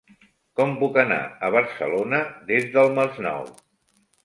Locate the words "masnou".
2.99-3.49